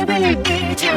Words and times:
I 0.00 0.04
really 0.04 0.34
need 0.34 0.80
you. 0.80 0.90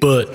But 0.00 0.32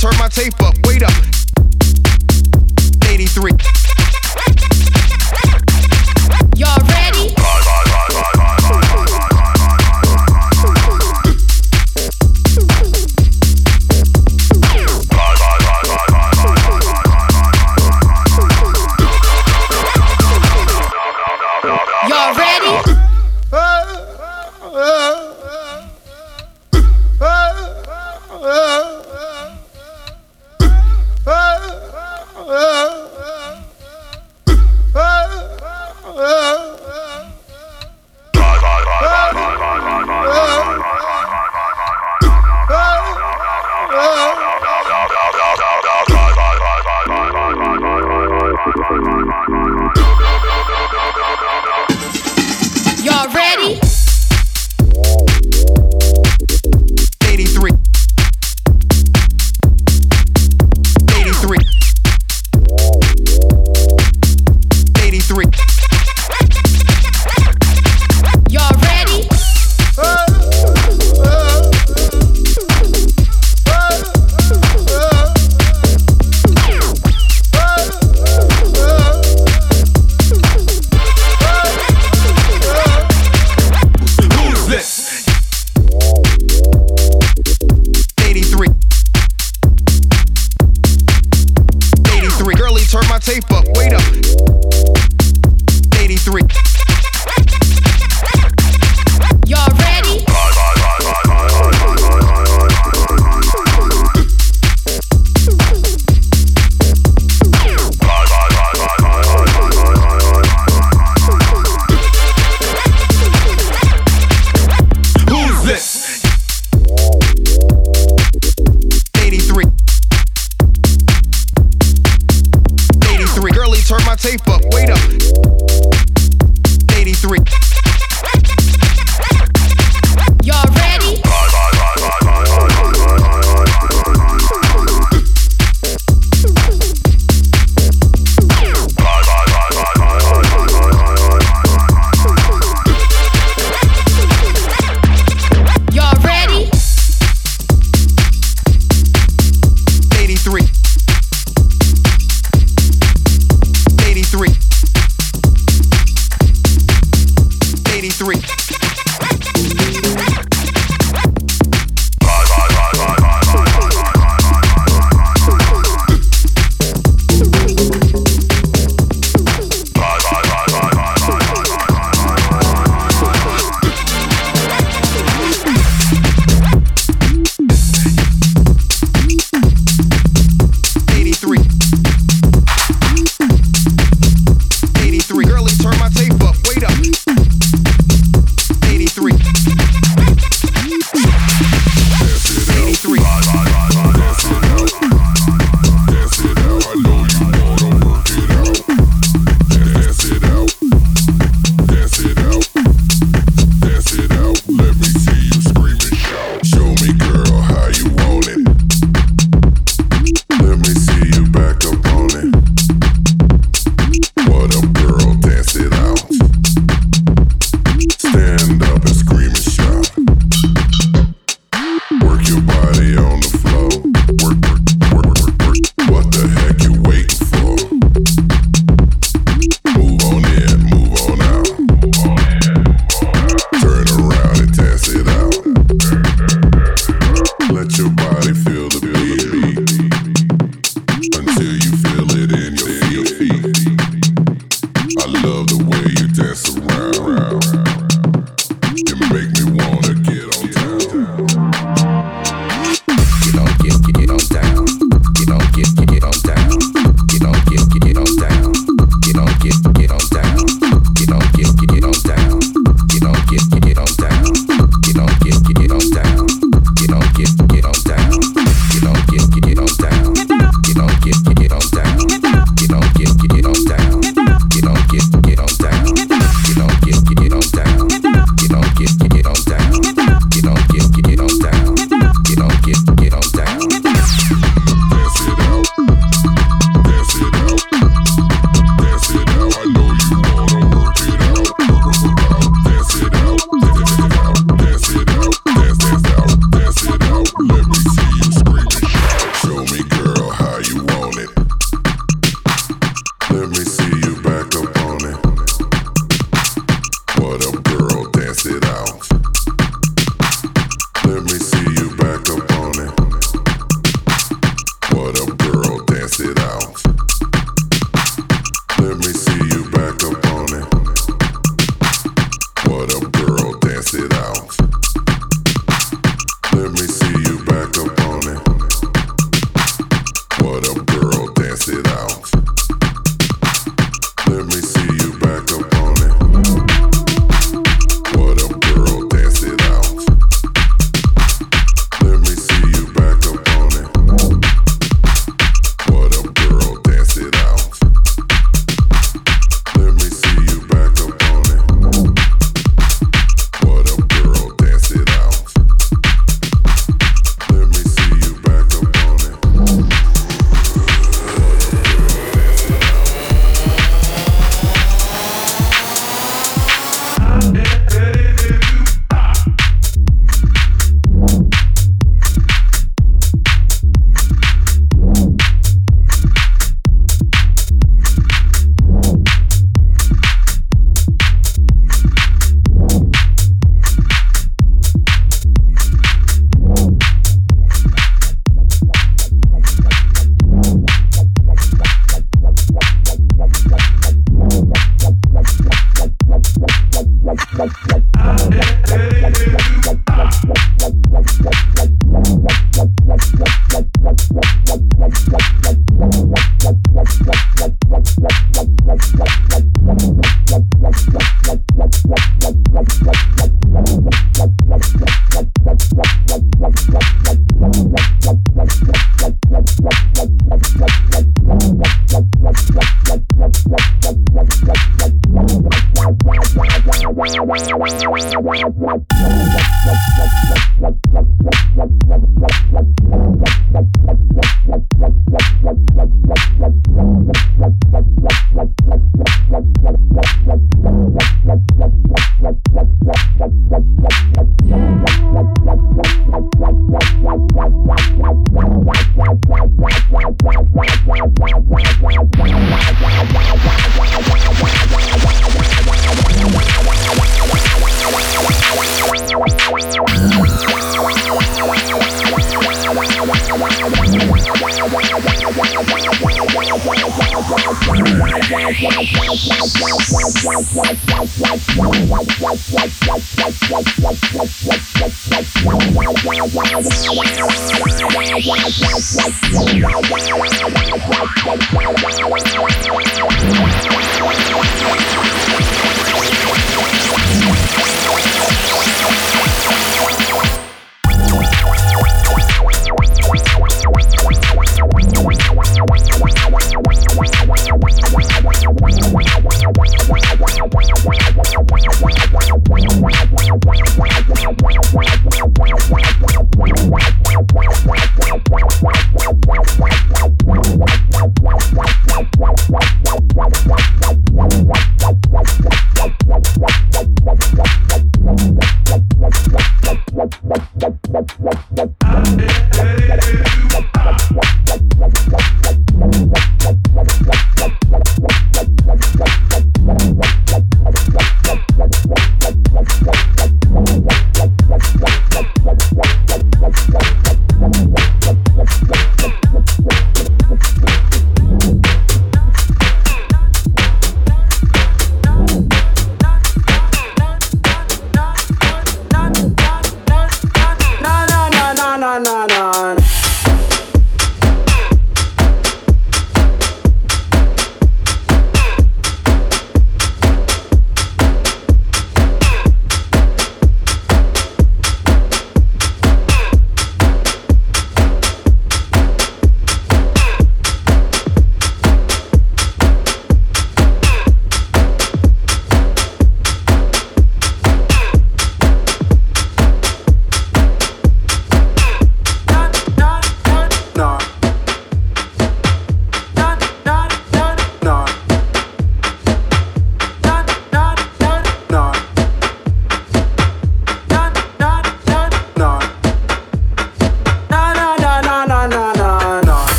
turn 0.00 0.16
my 0.18 0.28
tape 0.28 0.58
up. 0.62 0.74
Wait 0.86 1.02
up. 1.02 1.12
83. 3.04 3.89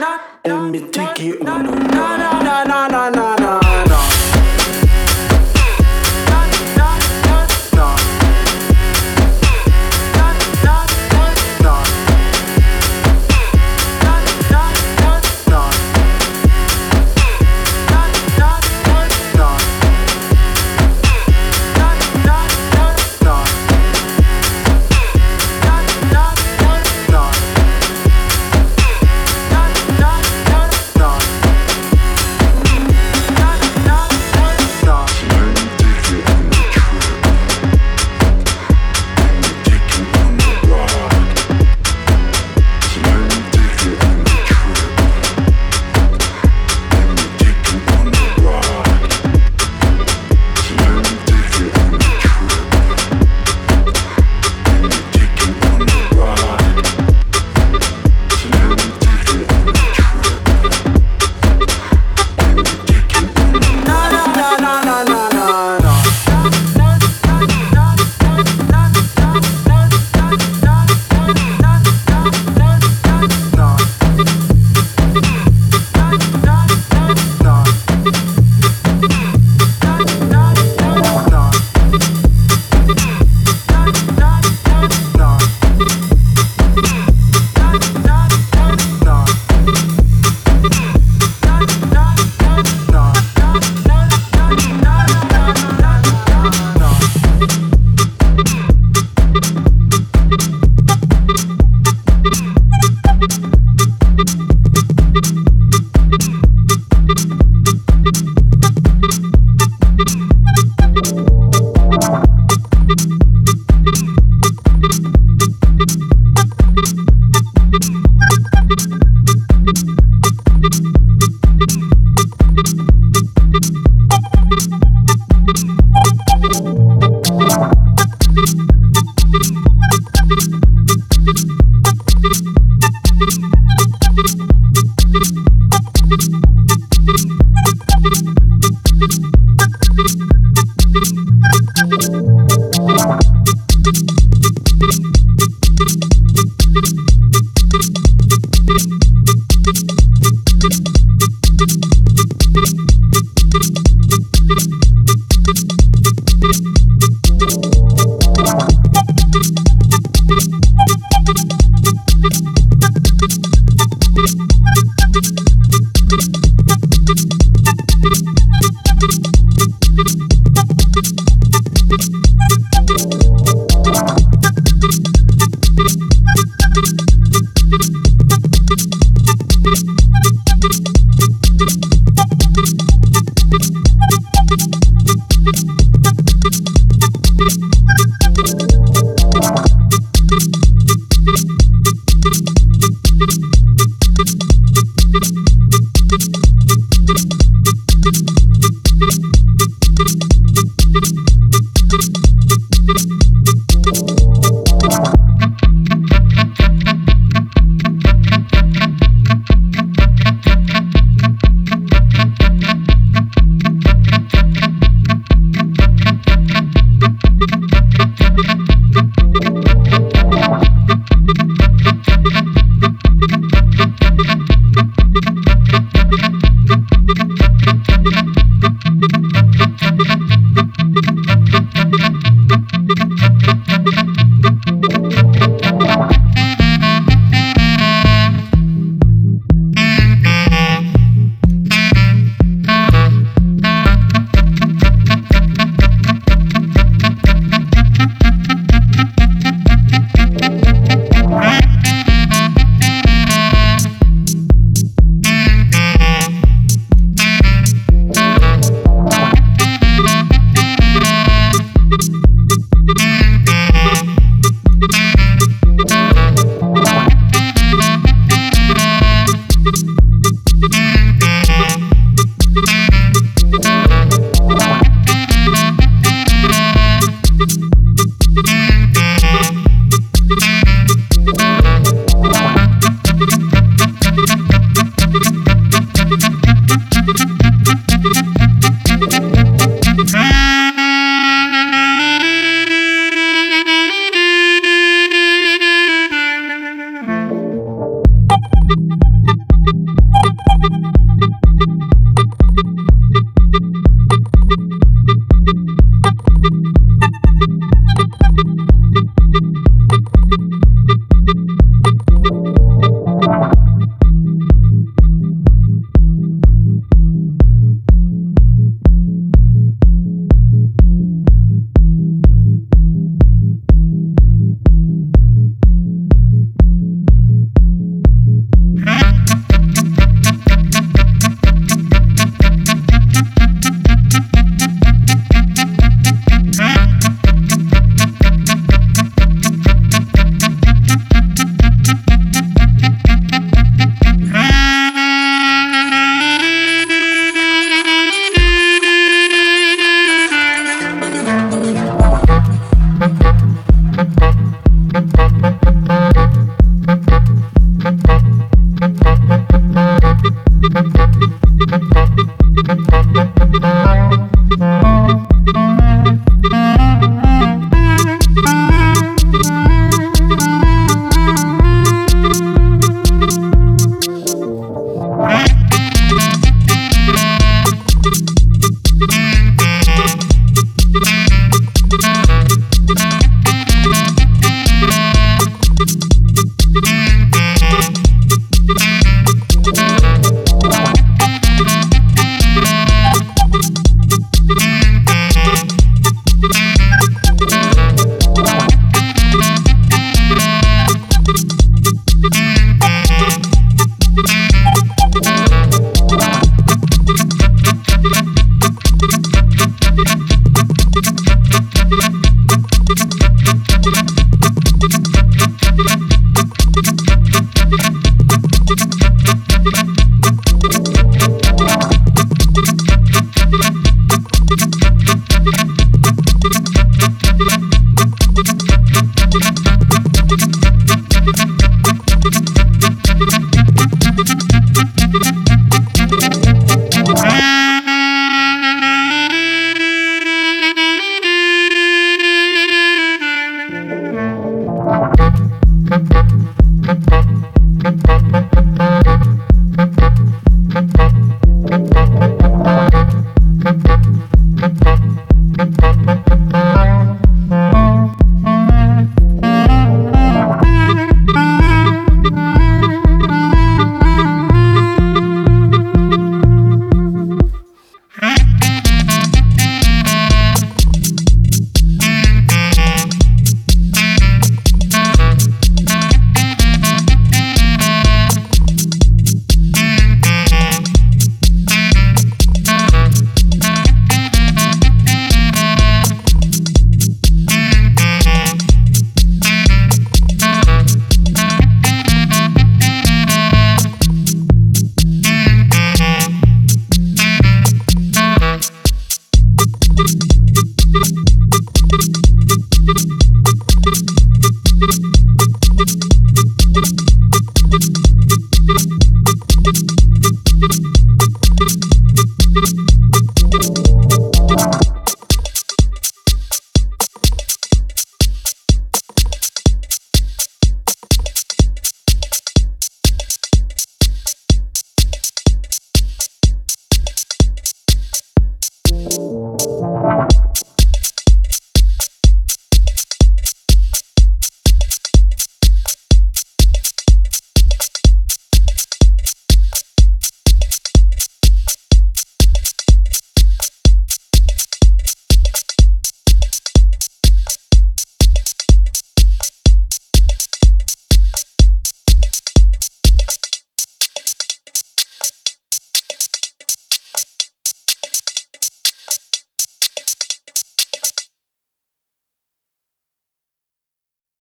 Let 0.00 0.70
me 0.70 0.88
take 0.90 1.18
you 1.18 1.40
on 1.40 1.66
another. 1.66 3.37